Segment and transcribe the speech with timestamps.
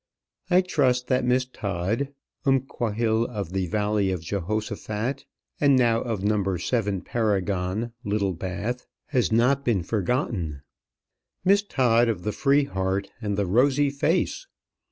[0.49, 2.11] I trust that Miss Todd,
[2.43, 5.27] umquhile of the valley of Jehoshaphat,
[5.59, 6.57] and now of No.
[6.57, 10.63] 7 Paragon, Littlebath, has not been forgotten;
[11.45, 14.47] Miss Todd of the free heart and the rosy face.